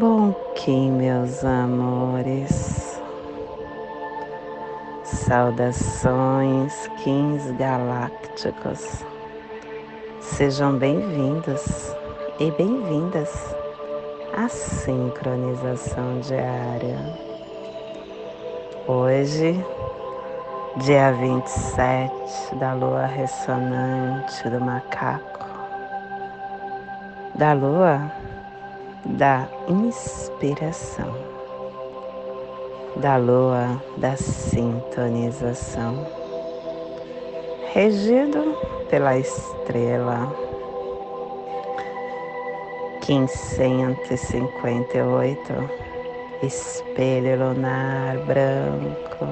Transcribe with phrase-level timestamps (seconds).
[0.00, 2.98] Bom Kim, meus amores.
[5.04, 9.04] Saudações, Kins galácticos.
[10.22, 11.94] Sejam bem-vindos
[12.38, 13.54] e bem-vindas
[14.34, 16.98] à sincronização diária.
[18.88, 19.62] Hoje,
[20.78, 25.44] dia 27 da lua ressonante do macaco,
[27.34, 28.19] da lua
[29.04, 31.14] da inspiração,
[32.96, 36.06] da lua da sintonização,
[37.72, 38.56] regido
[38.88, 40.32] pela estrela
[43.06, 45.70] 1558,
[46.42, 49.26] espelho lunar branco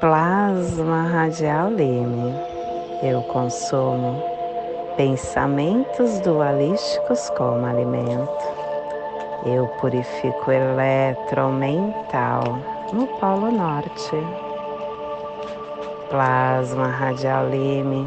[0.00, 2.34] Plasma radial Lime.
[3.02, 4.39] Eu consumo
[4.96, 8.30] pensamentos dualísticos como alimento.
[9.46, 12.42] Eu purifico eletromental
[12.92, 14.16] no Polo Norte.
[16.08, 18.06] Plasma radial Lime.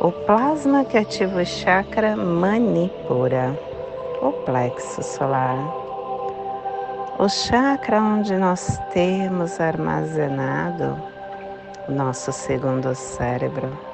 [0.00, 3.58] O plasma que ativa o chakra Manipura,
[4.22, 5.80] o plexo solar
[7.20, 10.96] o chakra onde nós temos armazenado
[11.86, 13.89] o nosso segundo cérebro.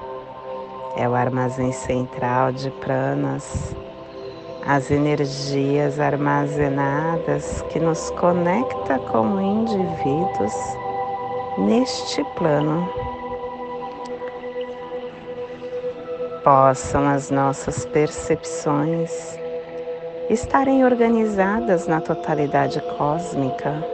[0.96, 3.76] É o armazém central de pranas,
[4.66, 10.54] as energias armazenadas que nos conecta como indivíduos
[11.58, 12.88] neste plano.
[16.42, 19.38] Possam as nossas percepções
[20.30, 23.84] estarem organizadas na totalidade cósmica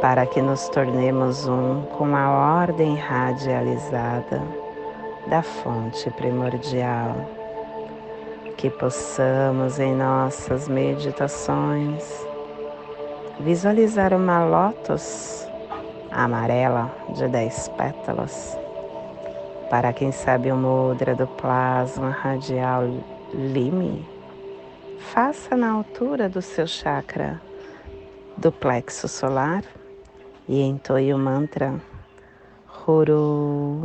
[0.00, 4.57] para que nos tornemos um com a ordem radializada
[5.28, 7.28] da fonte primordial.
[8.56, 12.26] Que possamos em nossas meditações
[13.38, 15.46] visualizar uma lótus
[16.10, 18.58] amarela de dez pétalas.
[19.70, 22.84] Para quem sabe o mudra do plasma radial
[23.32, 24.18] Lime
[24.98, 27.40] faça na altura do seu chakra
[28.36, 29.62] do plexo solar
[30.48, 31.80] e entoie o mantra
[32.88, 33.82] Huru.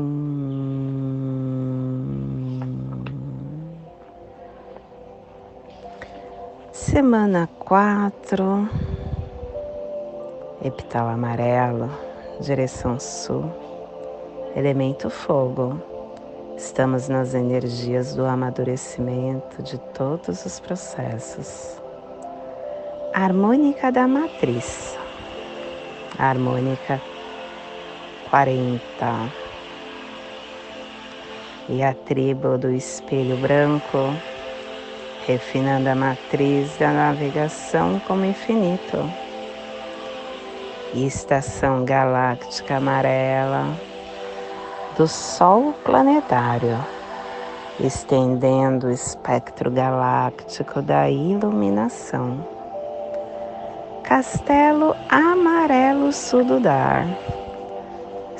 [6.71, 8.69] Semana 4,
[10.63, 11.89] epital amarelo,
[12.39, 13.43] direção sul,
[14.55, 15.77] elemento fogo
[16.55, 21.81] Estamos nas energias do amadurecimento de todos os processos.
[23.13, 24.97] Harmônica da matriz.
[26.17, 27.01] Harmônica
[28.33, 29.31] 40.
[31.69, 34.11] E a tribo do espelho branco,
[35.27, 38.97] refinando a matriz da navegação como infinito.
[40.95, 43.67] Estação galáctica amarela
[44.97, 46.83] do Sol planetário,
[47.79, 52.43] estendendo o espectro galáctico da iluminação.
[54.01, 57.05] Castelo Amarelo Sududar.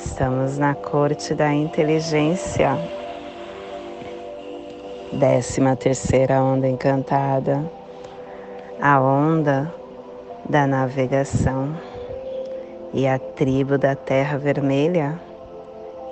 [0.04, 2.78] Estamos na corte da inteligência.
[5.12, 7.64] Décima terceira onda encantada,
[8.80, 9.72] a onda
[10.48, 11.74] da navegação
[12.92, 15.18] e a tribo da Terra Vermelha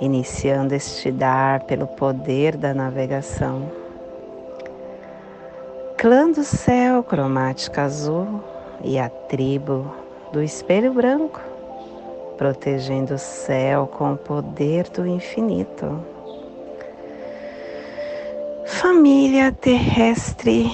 [0.00, 3.70] iniciando este dar pelo poder da navegação.
[5.98, 8.42] Clã do céu cromática azul
[8.82, 9.94] e a tribo
[10.32, 11.51] do espelho branco,
[12.36, 16.04] protegendo o céu com o poder do infinito.
[18.66, 20.70] Família terrestre,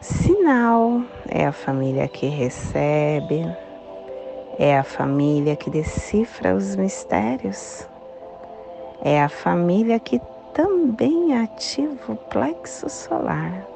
[0.00, 3.44] sinal é a família que recebe,
[4.58, 7.88] é a família que decifra os mistérios
[9.02, 10.20] é a família que
[10.52, 13.66] também ativa o plexo solar.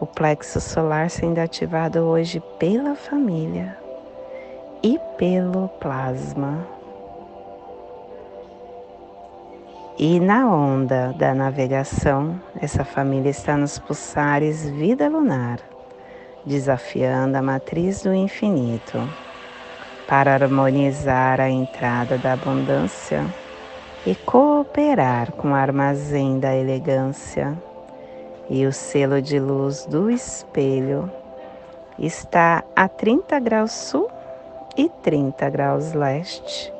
[0.00, 3.81] O plexo solar sendo ativado hoje pela família
[4.82, 6.66] e pelo plasma.
[9.96, 15.60] E na onda da navegação, essa família está nos pulsares vida lunar,
[16.44, 18.98] desafiando a matriz do infinito
[20.08, 23.24] para harmonizar a entrada da abundância
[24.04, 27.56] e cooperar com o armazém da elegância.
[28.50, 31.08] E o selo de luz do espelho
[31.98, 34.10] está a 30 graus sul
[34.76, 36.72] e 30 graus leste,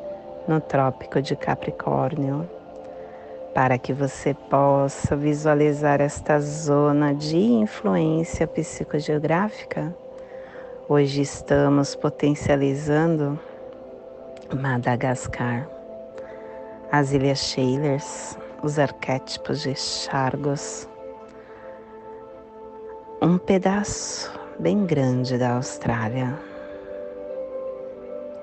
[0.49, 2.49] no Trópico de Capricórnio.
[3.55, 9.95] para que você possa visualizar esta zona de influência psicogeográfica.
[10.89, 13.39] Hoje estamos potencializando
[14.55, 15.69] Madagascar,
[16.91, 20.89] as Ilhas Shalers, os arquétipos de Chargos,
[23.21, 26.39] um pedaço bem grande da Austrália,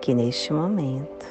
[0.10, 1.28] que neste momento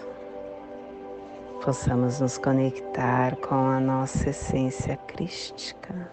[1.65, 6.09] possamos nos conectar com a nossa essência crística,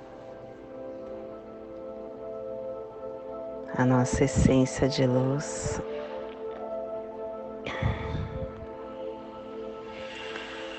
[3.78, 5.80] a nossa essência de luz.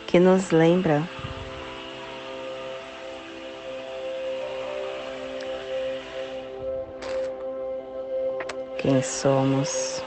[0.08, 1.08] Que nos lembra
[8.76, 10.02] quem somos.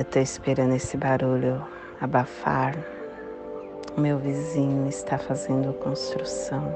[0.00, 1.62] Eu estou esperando esse barulho
[2.00, 2.74] abafar.
[3.94, 6.74] O meu vizinho está fazendo construção.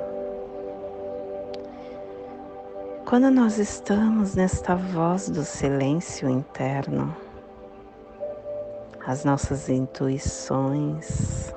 [3.06, 7.16] Quando nós estamos nesta voz do silêncio interno,
[9.06, 11.50] as nossas intuições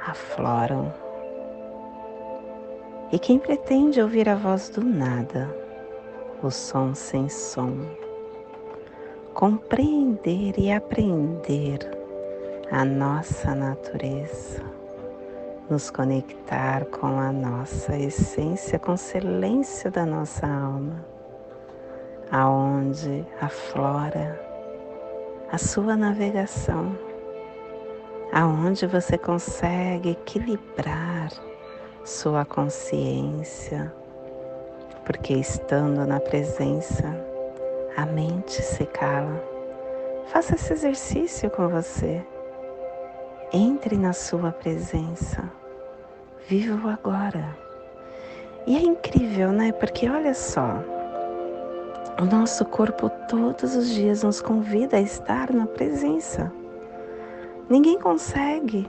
[0.00, 0.90] afloram.
[3.12, 5.54] E quem pretende ouvir a voz do nada,
[6.42, 7.76] o som sem som,
[9.40, 11.78] compreender e aprender
[12.70, 14.62] a nossa natureza,
[15.70, 21.02] nos conectar com a nossa essência, com silêncio da nossa alma,
[22.30, 24.38] aonde aflora
[25.50, 26.94] a sua navegação,
[28.34, 31.30] aonde você consegue equilibrar
[32.04, 33.90] sua consciência,
[35.06, 37.29] porque estando na presença
[37.96, 39.42] a mente se cala.
[40.26, 42.24] Faça esse exercício com você.
[43.52, 45.50] Entre na sua presença.
[46.48, 47.56] Viva o agora.
[48.66, 49.72] E é incrível, né?
[49.72, 50.84] Porque olha só,
[52.20, 56.52] o nosso corpo todos os dias nos convida a estar na presença.
[57.68, 58.88] Ninguém consegue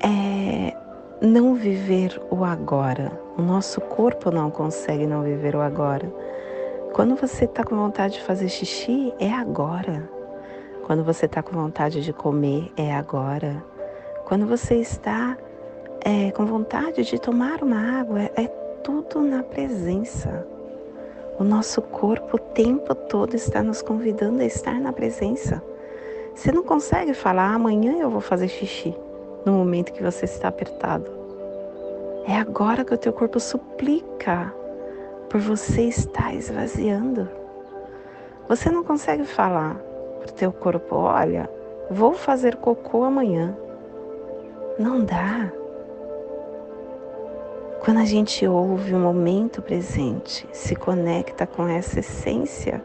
[0.00, 0.76] é,
[1.20, 3.12] não viver o agora.
[3.38, 6.12] O nosso corpo não consegue não viver o agora.
[6.96, 10.08] Quando você está com vontade de fazer xixi, é agora.
[10.86, 13.62] Quando você está com vontade de comer, é agora.
[14.24, 15.36] Quando você está
[16.02, 18.46] é, com vontade de tomar uma água, é
[18.82, 20.48] tudo na presença.
[21.38, 25.62] O nosso corpo o tempo todo está nos convidando a estar na presença.
[26.34, 28.96] Você não consegue falar amanhã eu vou fazer xixi
[29.44, 31.10] no momento que você está apertado.
[32.26, 34.50] É agora que o teu corpo suplica
[35.36, 37.28] por você estar esvaziando.
[38.48, 39.74] Você não consegue falar
[40.18, 41.50] para o teu corpo, olha,
[41.90, 43.54] vou fazer cocô amanhã.
[44.78, 45.52] Não dá.
[47.84, 52.82] Quando a gente ouve o momento presente, se conecta com essa essência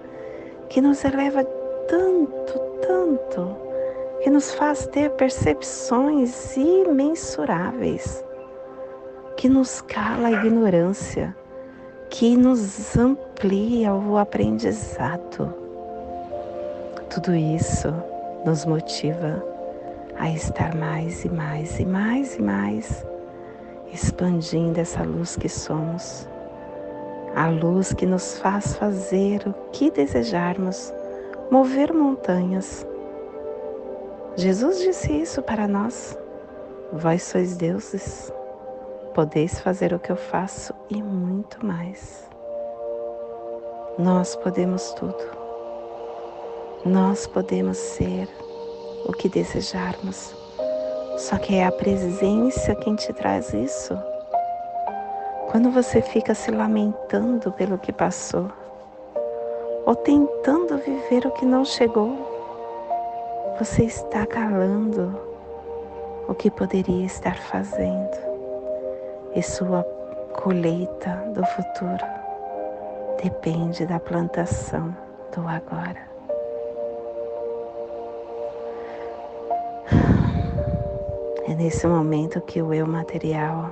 [0.67, 1.45] que nos eleva
[1.87, 3.55] tanto, tanto,
[4.21, 8.25] que nos faz ter percepções imensuráveis,
[9.37, 11.33] que nos cala a ignorância,
[12.11, 15.55] que nos amplia o aprendizado.
[17.09, 17.87] Tudo isso
[18.45, 19.41] nos motiva
[20.19, 23.05] a estar mais e mais e mais e mais
[23.93, 26.27] expandindo essa luz que somos,
[27.33, 30.93] a luz que nos faz fazer o que desejarmos,
[31.49, 32.85] mover montanhas.
[34.35, 36.17] Jesus disse isso para nós:
[36.91, 38.31] Vós sois deuses.
[39.13, 42.25] Podeis fazer o que eu faço e muito mais.
[43.99, 45.17] Nós podemos tudo.
[46.85, 48.29] Nós podemos ser
[49.05, 50.33] o que desejarmos.
[51.17, 53.99] Só que é a presença quem te traz isso.
[55.51, 58.49] Quando você fica se lamentando pelo que passou,
[59.85, 62.15] ou tentando viver o que não chegou,
[63.59, 65.19] você está calando
[66.29, 68.30] o que poderia estar fazendo
[69.33, 69.83] e sua
[70.33, 72.05] colheita do futuro
[73.21, 74.95] depende da plantação
[75.33, 76.09] do agora.
[81.47, 83.71] É nesse momento que o eu material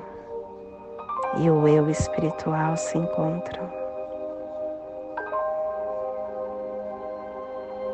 [1.38, 3.70] e o eu espiritual se encontram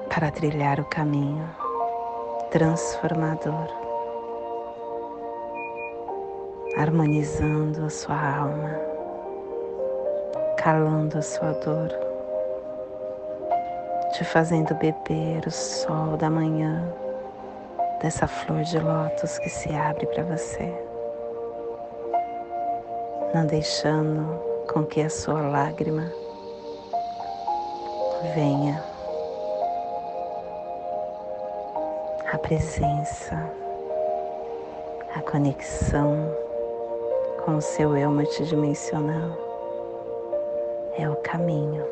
[0.10, 1.48] para trilhar o caminho
[2.50, 3.85] transformador
[6.78, 8.70] harmonizando a sua alma,
[10.58, 11.90] calando a sua dor,
[14.12, 16.86] te fazendo beber o sol da manhã
[18.02, 20.74] dessa flor de lótus que se abre para você,
[23.34, 24.38] não deixando
[24.72, 26.12] com que a sua lágrima
[28.34, 28.84] venha.
[32.34, 33.50] A presença,
[35.16, 36.45] a conexão
[37.46, 39.30] com o seu eu multidimensional
[40.98, 41.86] é o caminho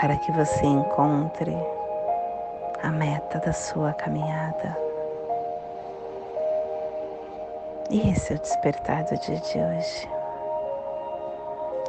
[0.00, 1.56] para que você encontre
[2.80, 4.78] a meta da sua caminhada.
[7.90, 10.08] E esse é o despertar do dia de hoje.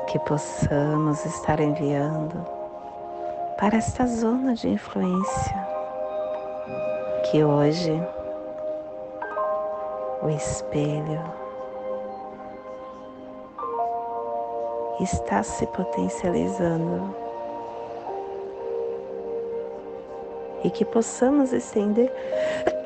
[0.07, 2.43] Que possamos estar enviando
[3.59, 5.67] para esta zona de influência
[7.29, 8.01] que hoje
[10.29, 11.21] espelho.
[14.99, 17.15] Está se potencializando.
[20.63, 22.11] E que possamos estender,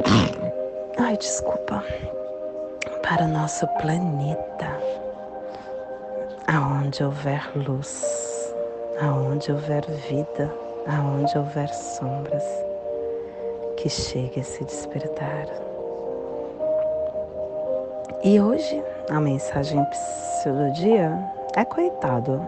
[1.00, 1.84] ai, desculpa,
[3.02, 4.78] para o nosso planeta,
[6.48, 8.54] aonde houver luz,
[9.02, 10.54] aonde houver vida,
[10.88, 12.46] aonde houver sombras,
[13.78, 15.73] que chegue a se despertar.
[18.26, 19.86] E hoje a mensagem
[20.46, 21.12] do dia
[21.58, 22.42] é coitado.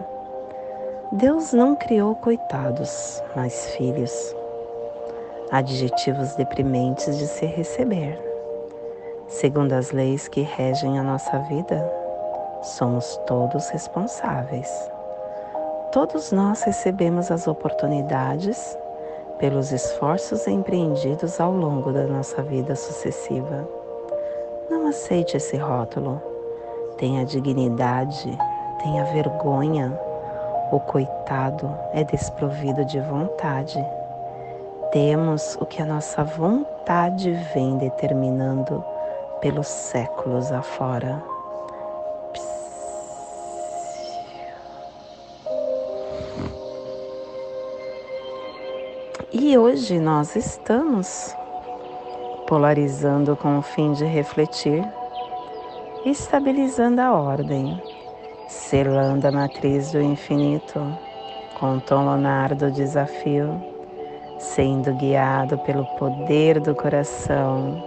[1.12, 4.34] Deus não criou coitados, mas filhos
[5.50, 8.18] adjetivos deprimentes de se receber.
[9.28, 11.86] Segundo as leis que regem a nossa vida,
[12.62, 14.90] somos todos responsáveis.
[15.92, 18.78] Todos nós recebemos as oportunidades
[19.38, 23.85] pelos esforços empreendidos ao longo da nossa vida sucessiva.
[24.70, 26.20] Não aceite esse rótulo.
[26.98, 28.38] Tenha dignidade,
[28.82, 29.98] tenha vergonha.
[30.72, 33.78] O coitado é desprovido de vontade
[34.96, 38.82] temos o que a nossa vontade vem determinando
[39.42, 41.22] pelos séculos afora.
[49.30, 51.36] E hoje nós estamos
[52.46, 54.84] polarizando com o fim de refletir,
[56.04, 57.80] estabilizando a ordem,
[58.48, 60.80] selando a matriz do infinito
[61.58, 63.76] com o tom lunar do desafio
[64.38, 67.82] sendo guiado pelo poder do coração,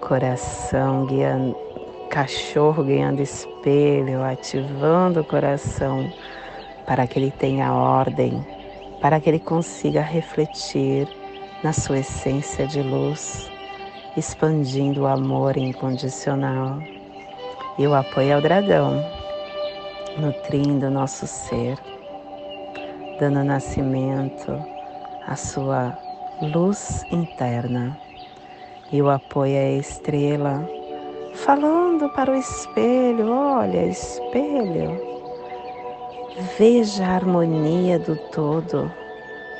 [0.00, 1.56] coração guiando,
[2.10, 6.10] cachorro ganhando espelho, ativando o coração
[6.86, 8.44] para que ele tenha ordem,
[9.00, 11.08] para que ele consiga refletir
[11.64, 13.50] na sua essência de luz,
[14.18, 16.78] expandindo o amor incondicional.
[17.78, 19.02] E o apoio ao dragão,
[20.18, 21.78] nutrindo nosso ser,
[23.18, 24.52] dando nascimento
[25.26, 25.98] a sua
[26.42, 27.98] luz interna
[28.92, 30.68] e o apoia a estrela,
[31.32, 35.00] falando para o espelho: olha, espelho,
[36.58, 38.92] veja a harmonia do todo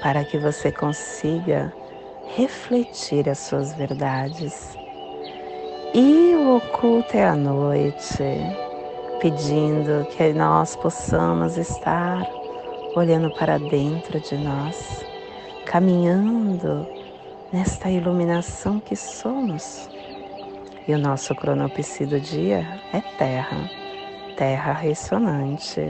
[0.02, 1.72] para que você consiga
[2.28, 4.76] refletir as suas verdades.
[5.94, 8.24] E o oculto é a noite,
[9.20, 12.28] pedindo que nós possamos estar
[12.96, 15.04] olhando para dentro de nós
[15.64, 16.86] caminhando
[17.52, 19.88] nesta iluminação que somos.
[20.86, 23.68] E o nosso cronopsi do dia é terra,
[24.36, 25.80] terra ressonante.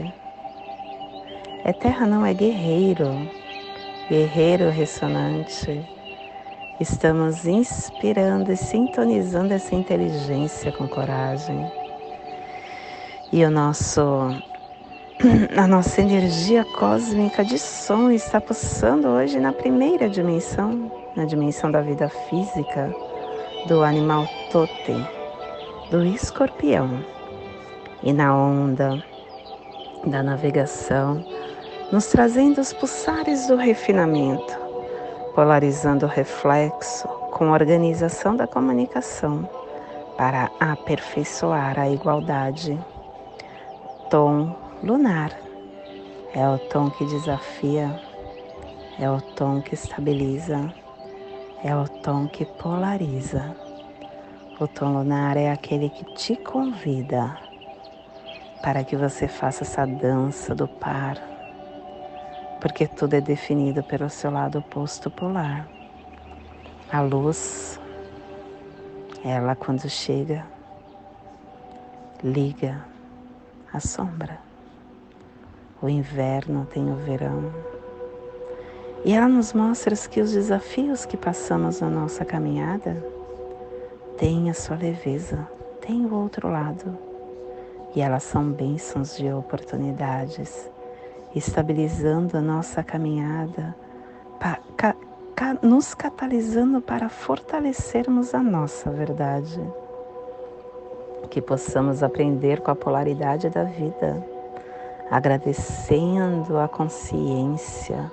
[1.65, 3.29] É terra, não é guerreiro,
[4.09, 5.85] guerreiro ressonante.
[6.81, 11.71] Estamos inspirando e sintonizando essa inteligência com coragem.
[13.33, 14.01] E o nosso
[15.57, 21.81] a nossa energia cósmica de som está pulsando hoje na primeira dimensão, na dimensão da
[21.81, 22.93] vida física,
[23.69, 25.07] do animal totem,
[25.93, 27.05] do escorpião,
[28.03, 29.01] e na onda
[30.05, 31.25] da navegação,
[31.93, 34.64] nos trazendo os pulsares do refinamento,
[35.35, 39.49] polarizando o reflexo com organização da comunicação
[40.17, 42.79] para aperfeiçoar a igualdade.
[44.09, 45.33] Tom lunar.
[46.33, 48.01] É o tom que desafia,
[48.99, 50.73] é o tom que estabiliza,
[51.63, 53.55] é o tom que polariza.
[54.61, 57.39] O tom lunar é aquele que te convida
[58.63, 61.17] para que você faça essa dança do par,
[62.61, 65.69] porque tudo é definido pelo seu lado oposto polar.
[66.91, 67.81] A luz
[69.25, 70.45] Ela, quando chega,
[72.23, 72.85] liga
[73.73, 74.39] a sombra.
[75.83, 77.53] O inverno tem o verão.
[79.05, 83.05] E ela nos mostra que os desafios que passamos na nossa caminhada
[84.17, 85.49] têm a sua leveza,
[85.81, 86.99] têm o outro lado.
[87.95, 90.71] E elas são bênçãos de oportunidades,
[91.35, 93.75] estabilizando a nossa caminhada,
[95.63, 99.61] nos catalisando para fortalecermos a nossa verdade.
[101.31, 104.25] Que possamos aprender com a polaridade da vida,
[105.11, 108.13] agradecendo a consciência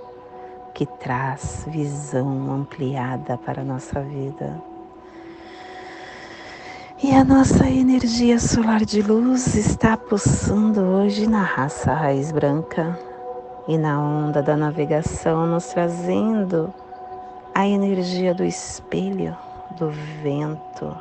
[0.73, 4.61] que traz visão ampliada para a nossa vida.
[7.03, 13.10] E a nossa energia solar de luz está pulsando hoje na raça raiz branca
[13.67, 16.73] e na onda da navegação, nos trazendo
[17.53, 19.35] a energia do espelho,
[19.77, 19.89] do
[20.21, 20.95] vento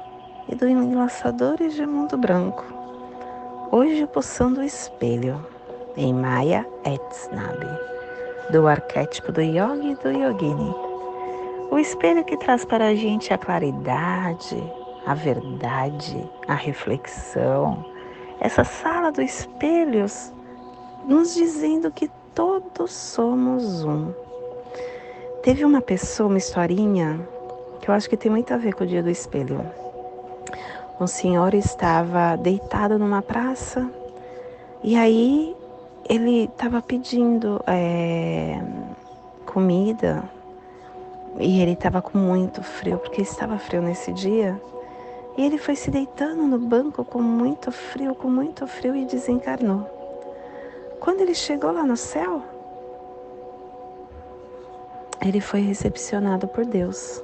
[0.48, 2.64] e do enlaçador de mundo branco.
[3.70, 5.44] Hoje pulsando o espelho,
[5.96, 7.66] em Maya Etsnabi,
[8.50, 10.74] do arquétipo do Yogi e do Yogini.
[11.70, 14.60] O espelho que traz para a gente a claridade,
[15.06, 17.84] a verdade, a reflexão.
[18.40, 20.32] Essa sala dos espelhos
[21.06, 24.12] nos dizendo que todos somos um.
[25.42, 27.20] Teve uma pessoa, uma historinha,
[27.80, 29.64] que eu acho que tem muito a ver com o dia do espelho.
[31.00, 33.90] Um senhor estava deitado numa praça
[34.84, 35.56] e aí
[36.08, 38.62] ele estava pedindo é,
[39.46, 40.22] comida
[41.38, 44.60] e ele estava com muito frio, porque estava frio nesse dia.
[45.38, 49.99] E ele foi se deitando no banco com muito frio, com muito frio e desencarnou.
[51.00, 52.42] Quando ele chegou lá no céu,
[55.24, 57.22] ele foi recepcionado por Deus.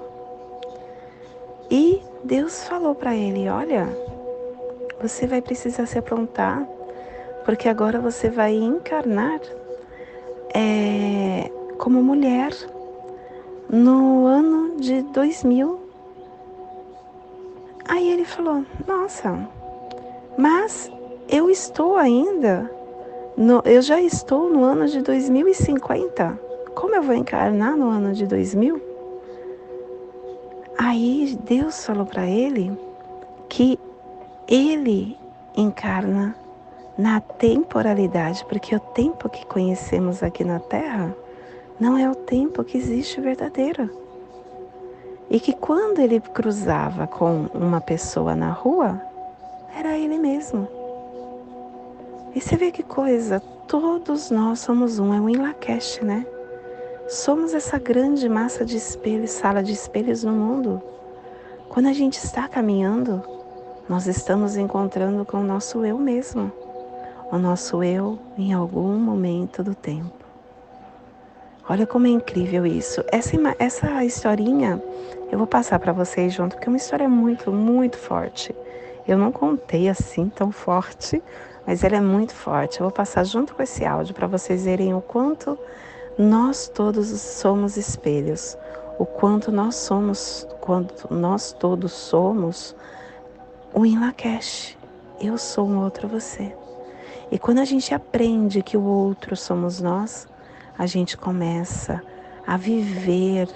[1.70, 3.86] E Deus falou para ele: Olha,
[5.00, 6.66] você vai precisar se aprontar,
[7.44, 9.40] porque agora você vai encarnar
[10.54, 12.52] é, como mulher
[13.68, 15.80] no ano de 2000.
[17.88, 19.48] Aí ele falou: Nossa,
[20.36, 20.90] mas
[21.28, 22.70] eu estou ainda,
[23.36, 26.46] no, eu já estou no ano de 2050
[26.76, 28.78] como eu vou encarnar no ano de 2000?
[30.78, 32.78] Aí Deus falou para ele
[33.48, 33.80] que
[34.46, 35.16] ele
[35.56, 36.36] encarna
[36.98, 41.16] na temporalidade, porque o tempo que conhecemos aqui na Terra
[41.80, 43.90] não é o tempo que existe verdadeiro.
[45.30, 49.00] E que quando ele cruzava com uma pessoa na rua,
[49.74, 50.68] era ele mesmo.
[52.36, 56.26] E você vê que coisa, todos nós somos um, é um Inlakesh, né?
[57.08, 60.82] Somos essa grande massa de espelhos, sala de espelhos no mundo.
[61.70, 63.22] Quando a gente está caminhando,
[63.88, 66.52] nós estamos encontrando com o nosso eu mesmo,
[67.32, 70.26] o nosso eu em algum momento do tempo.
[71.66, 73.02] Olha como é incrível isso.
[73.10, 74.78] Essa, essa historinha
[75.32, 78.54] eu vou passar para vocês junto, porque é uma história muito, muito forte.
[79.08, 81.22] Eu não contei assim tão forte,
[81.66, 82.78] mas ela é muito forte.
[82.78, 85.58] Eu vou passar junto com esse áudio para vocês verem o quanto
[86.16, 88.56] nós todos somos espelhos.
[88.98, 92.74] O quanto nós somos, quanto nós todos somos
[93.74, 94.78] o Inlakesh.
[95.20, 96.54] Eu sou um outro você.
[97.30, 100.28] E quando a gente aprende que o outro somos nós,
[100.78, 102.00] a gente começa
[102.46, 103.48] a viver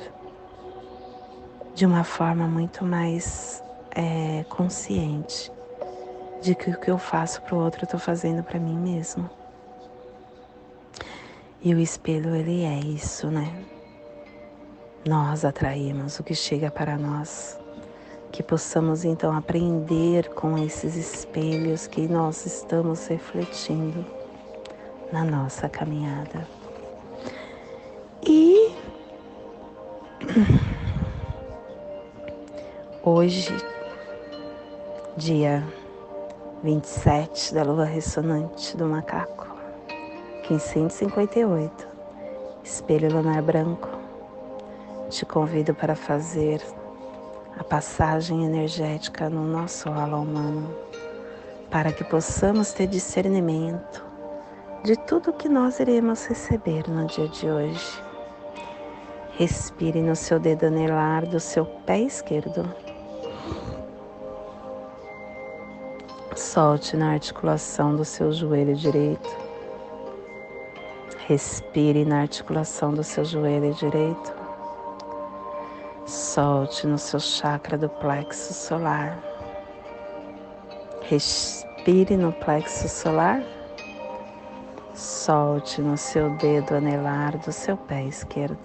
[1.74, 3.62] de uma forma muito mais
[3.94, 5.52] é, consciente
[6.40, 9.28] de que o que eu faço para o outro eu estou fazendo para mim mesmo.
[11.62, 13.52] E o espelho, ele é isso, né?
[15.06, 17.58] Nós atraímos o que chega para nós.
[18.32, 24.06] Que possamos então aprender com esses espelhos que nós estamos refletindo
[25.12, 26.46] na nossa caminhada.
[28.22, 28.72] E
[33.02, 33.52] hoje,
[35.16, 35.66] dia
[36.62, 39.48] 27 da lua ressonante do macaco,
[40.46, 41.88] 1558,
[42.62, 43.88] espelho lunar branco,
[45.08, 46.60] te convido para fazer
[47.58, 50.76] a passagem energética no nosso halo humano,
[51.70, 54.04] para que possamos ter discernimento
[54.84, 58.02] de tudo que nós iremos receber no dia de hoje.
[59.38, 62.68] Respire no seu dedo anelar do seu pé esquerdo.
[66.52, 69.30] Solte na articulação do seu joelho direito.
[71.28, 74.34] Respire na articulação do seu joelho direito.
[76.04, 79.16] Solte no seu chakra do plexo solar.
[81.02, 83.44] Respire no plexo solar.
[84.92, 88.58] Solte no seu dedo anelar do seu pé esquerdo,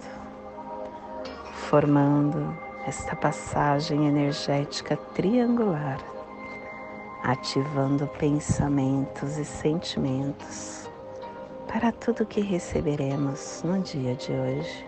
[1.52, 2.52] formando
[2.84, 5.98] esta passagem energética triangular,
[7.26, 10.88] ativando pensamentos e sentimentos
[11.66, 14.86] para tudo que receberemos no dia de hoje.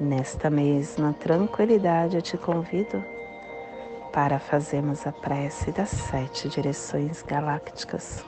[0.00, 3.00] Nesta mesma tranquilidade eu te convido
[4.12, 8.24] para fazermos a prece das sete direções galácticas,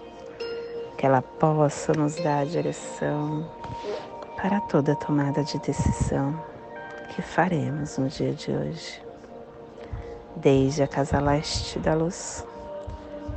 [0.96, 3.51] que ela possa nos dar a direção
[4.40, 6.40] para toda tomada de decisão
[7.12, 9.03] que faremos no dia de hoje.
[10.37, 12.46] Desde a casa leste da luz,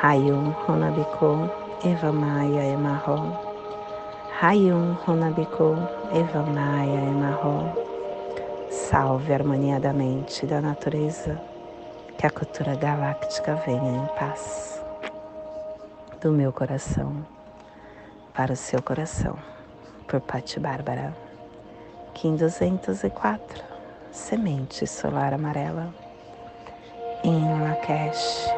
[0.00, 1.50] Hayum Honabiku
[1.82, 3.36] Evamaya Emarro.
[4.40, 5.74] Hayum Honabiku
[6.14, 7.74] Evamaya Emarro.
[8.70, 11.36] Salve a harmonia da mente e da natureza,
[12.16, 14.80] que a cultura galáctica venha em paz.
[16.20, 17.26] Do meu coração
[18.32, 19.36] para o seu coração,
[20.06, 21.12] por Patti Bárbara.
[22.14, 23.64] Kim 204,
[24.12, 25.92] Semente Solar Amarela.
[27.24, 28.57] Em Lakesh,